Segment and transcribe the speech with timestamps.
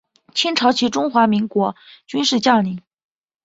[0.33, 1.75] 清朝及中华民国
[2.07, 2.81] 军事将领。